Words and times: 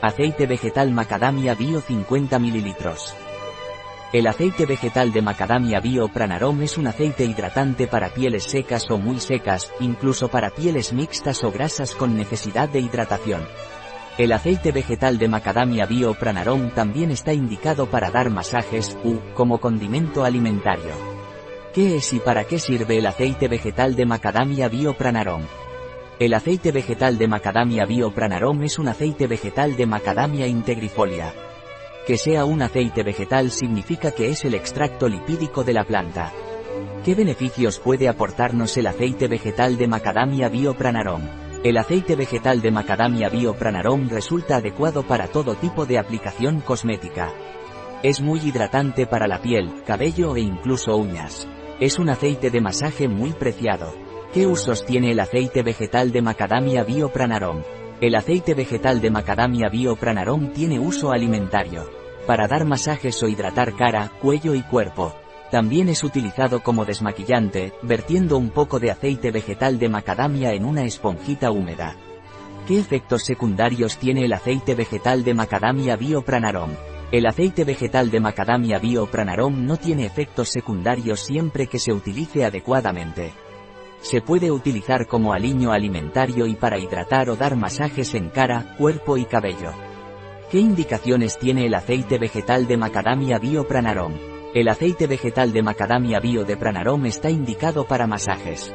Aceite 0.00 0.46
vegetal 0.46 0.92
macadamia 0.92 1.56
bio 1.56 1.80
50 1.80 2.38
ml. 2.38 2.74
El 4.12 4.28
aceite 4.28 4.64
vegetal 4.64 5.12
de 5.12 5.22
macadamia 5.22 5.80
bio 5.80 6.06
Pranarom 6.06 6.62
es 6.62 6.78
un 6.78 6.86
aceite 6.86 7.24
hidratante 7.24 7.88
para 7.88 8.10
pieles 8.10 8.44
secas 8.44 8.88
o 8.92 8.98
muy 8.98 9.18
secas, 9.18 9.72
incluso 9.80 10.28
para 10.28 10.50
pieles 10.50 10.92
mixtas 10.92 11.42
o 11.42 11.50
grasas 11.50 11.96
con 11.96 12.14
necesidad 12.14 12.68
de 12.68 12.78
hidratación. 12.78 13.44
El 14.18 14.30
aceite 14.30 14.70
vegetal 14.70 15.18
de 15.18 15.26
macadamia 15.26 15.84
bio 15.84 16.14
Pranarom 16.14 16.70
también 16.70 17.10
está 17.10 17.32
indicado 17.32 17.86
para 17.86 18.12
dar 18.12 18.30
masajes, 18.30 18.96
u, 19.02 19.16
como 19.34 19.58
condimento 19.58 20.24
alimentario. 20.24 20.94
¿Qué 21.74 21.96
es 21.96 22.12
y 22.12 22.20
para 22.20 22.44
qué 22.44 22.60
sirve 22.60 22.98
el 22.98 23.06
aceite 23.06 23.48
vegetal 23.48 23.96
de 23.96 24.06
macadamia 24.06 24.68
bio 24.68 24.96
Pranarom? 24.96 25.42
El 26.18 26.34
aceite 26.34 26.72
vegetal 26.72 27.16
de 27.16 27.28
macadamia 27.28 27.86
bio 27.86 28.10
Pranarom 28.10 28.64
es 28.64 28.80
un 28.80 28.88
aceite 28.88 29.28
vegetal 29.28 29.76
de 29.76 29.86
macadamia 29.86 30.48
integrifolia. 30.48 31.32
Que 32.08 32.16
sea 32.16 32.44
un 32.44 32.60
aceite 32.60 33.04
vegetal 33.04 33.52
significa 33.52 34.10
que 34.10 34.28
es 34.28 34.44
el 34.44 34.54
extracto 34.54 35.08
lipídico 35.08 35.62
de 35.62 35.74
la 35.74 35.84
planta. 35.84 36.32
¿Qué 37.04 37.14
beneficios 37.14 37.78
puede 37.78 38.08
aportarnos 38.08 38.76
el 38.76 38.88
aceite 38.88 39.28
vegetal 39.28 39.76
de 39.76 39.86
macadamia 39.86 40.48
biopranarom? 40.48 41.22
El 41.62 41.76
aceite 41.76 42.16
vegetal 42.16 42.62
de 42.62 42.72
macadamia 42.72 43.28
biopranarom 43.28 44.08
resulta 44.08 44.56
adecuado 44.56 45.04
para 45.04 45.28
todo 45.28 45.54
tipo 45.54 45.86
de 45.86 46.00
aplicación 46.00 46.62
cosmética. 46.62 47.32
Es 48.02 48.20
muy 48.20 48.40
hidratante 48.40 49.06
para 49.06 49.28
la 49.28 49.40
piel, 49.40 49.84
cabello 49.86 50.34
e 50.34 50.40
incluso 50.40 50.96
uñas. 50.96 51.46
Es 51.78 51.96
un 51.96 52.08
aceite 52.08 52.50
de 52.50 52.60
masaje 52.60 53.06
muy 53.06 53.34
preciado. 53.34 54.07
¿Qué 54.32 54.46
usos 54.46 54.84
tiene 54.84 55.12
el 55.12 55.20
aceite 55.20 55.62
vegetal 55.62 56.12
de 56.12 56.20
macadamia 56.20 56.84
biopranarom? 56.84 57.62
El 58.00 58.14
aceite 58.14 58.52
vegetal 58.52 59.00
de 59.00 59.10
macadamia 59.10 59.68
biopranarom 59.70 60.52
tiene 60.52 60.78
uso 60.78 61.12
alimentario 61.12 61.98
para 62.28 62.46
dar 62.46 62.66
masajes 62.66 63.22
o 63.22 63.28
hidratar 63.28 63.74
cara, 63.74 64.12
cuello 64.20 64.54
y 64.54 64.60
cuerpo. 64.60 65.14
También 65.50 65.88
es 65.88 66.04
utilizado 66.04 66.62
como 66.62 66.84
desmaquillante, 66.84 67.72
vertiendo 67.80 68.36
un 68.36 68.50
poco 68.50 68.78
de 68.78 68.90
aceite 68.90 69.30
vegetal 69.30 69.78
de 69.78 69.88
macadamia 69.88 70.52
en 70.52 70.66
una 70.66 70.84
esponjita 70.84 71.50
húmeda. 71.50 71.96
¿Qué 72.66 72.78
efectos 72.78 73.24
secundarios 73.24 73.96
tiene 73.96 74.26
el 74.26 74.34
aceite 74.34 74.74
vegetal 74.74 75.24
de 75.24 75.32
macadamia 75.32 75.96
biopranarom? 75.96 76.72
El 77.10 77.24
aceite 77.24 77.64
vegetal 77.64 78.10
de 78.10 78.20
macadamia 78.20 78.78
biopranarom 78.78 79.64
no 79.64 79.78
tiene 79.78 80.04
efectos 80.04 80.50
secundarios 80.50 81.20
siempre 81.20 81.66
que 81.66 81.78
se 81.78 81.94
utilice 81.94 82.44
adecuadamente. 82.44 83.32
Se 84.00 84.20
puede 84.20 84.50
utilizar 84.50 85.06
como 85.06 85.32
aliño 85.32 85.72
alimentario 85.72 86.46
y 86.46 86.54
para 86.54 86.78
hidratar 86.78 87.30
o 87.30 87.36
dar 87.36 87.56
masajes 87.56 88.14
en 88.14 88.28
cara, 88.28 88.74
cuerpo 88.78 89.16
y 89.16 89.24
cabello. 89.24 89.72
¿Qué 90.50 90.58
indicaciones 90.58 91.38
tiene 91.38 91.66
el 91.66 91.74
aceite 91.74 92.18
vegetal 92.18 92.66
de 92.66 92.76
macadamia 92.76 93.38
bio 93.38 93.66
Pranarom? 93.66 94.14
El 94.54 94.68
aceite 94.68 95.06
vegetal 95.06 95.52
de 95.52 95.62
macadamia 95.62 96.20
bio 96.20 96.44
de 96.44 96.56
Pranarom 96.56 97.04
está 97.04 97.28
indicado 97.28 97.86
para 97.86 98.06
masajes. 98.06 98.72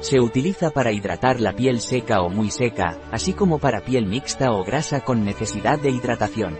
Se 0.00 0.20
utiliza 0.20 0.70
para 0.70 0.92
hidratar 0.92 1.40
la 1.40 1.54
piel 1.54 1.80
seca 1.80 2.20
o 2.20 2.28
muy 2.28 2.50
seca, 2.50 2.98
así 3.10 3.32
como 3.32 3.58
para 3.58 3.80
piel 3.80 4.06
mixta 4.06 4.52
o 4.52 4.64
grasa 4.64 5.00
con 5.00 5.24
necesidad 5.24 5.78
de 5.78 5.90
hidratación. 5.90 6.58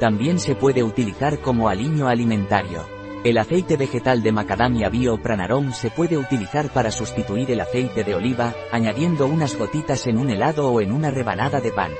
También 0.00 0.38
se 0.38 0.54
puede 0.54 0.82
utilizar 0.82 1.38
como 1.40 1.68
aliño 1.68 2.08
alimentario. 2.08 2.95
El 3.26 3.38
aceite 3.38 3.76
vegetal 3.76 4.22
de 4.22 4.30
macadamia 4.30 4.88
bio 4.88 5.20
Pranarom 5.20 5.72
se 5.72 5.90
puede 5.90 6.16
utilizar 6.16 6.68
para 6.68 6.92
sustituir 6.92 7.50
el 7.50 7.60
aceite 7.60 8.04
de 8.04 8.14
oliva, 8.14 8.54
añadiendo 8.70 9.26
unas 9.26 9.58
gotitas 9.58 10.06
en 10.06 10.18
un 10.18 10.30
helado 10.30 10.70
o 10.70 10.80
en 10.80 10.92
una 10.92 11.10
rebanada 11.10 11.60
de 11.60 11.72
pan. 11.72 11.90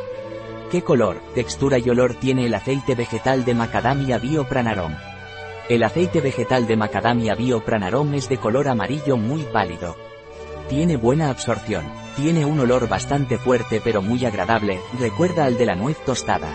¿Qué 0.71 0.83
color, 0.83 1.21
textura 1.35 1.79
y 1.79 1.91
olor 1.91 2.15
tiene 2.15 2.47
el 2.47 2.55
aceite 2.55 2.95
vegetal 2.95 3.45
de 3.45 3.55
macadamia 3.55 4.19
biopranarom? 4.19 4.95
El 5.69 5.83
aceite 5.83 6.21
vegetal 6.21 6.69
de 6.69 6.77
macadamia 6.77 7.35
biopranarom 7.35 8.15
es 8.15 8.29
de 8.29 8.37
color 8.37 8.69
amarillo 8.69 9.17
muy 9.17 9.43
pálido. 9.53 9.97
Tiene 10.69 10.97
buena 10.97 11.31
absorción. 11.31 11.87
Tiene 12.15 12.45
un 12.45 12.61
olor 12.61 12.89
bastante 12.89 13.37
fuerte 13.37 13.81
pero 13.83 14.01
muy 14.01 14.25
agradable, 14.25 14.79
recuerda 15.01 15.47
al 15.47 15.59
de 15.59 15.67
la 15.67 15.75
nuez 15.75 15.97
tostada. 16.05 16.55